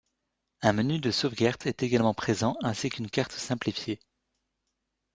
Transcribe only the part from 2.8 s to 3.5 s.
qu'une carte